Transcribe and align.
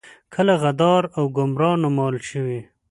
کله 0.33 0.53
غدار 0.63 1.03
او 1.17 1.23
ګمرا 1.35 1.71
نومول 1.83 2.15
شوي. 2.29 2.59